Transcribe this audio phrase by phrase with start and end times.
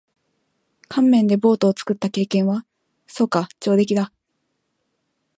[0.89, 2.65] 乾麺でボートを作った経験は？
[3.05, 3.49] そうか。
[3.59, 4.11] 上出来だ。